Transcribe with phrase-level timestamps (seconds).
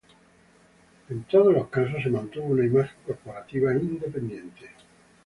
[1.09, 4.71] En todos los casos, se mantuvo una imagen corporativa independiente.